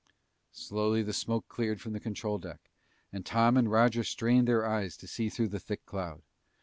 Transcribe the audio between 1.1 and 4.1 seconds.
smoke cleared from the control deck and Tom and Roger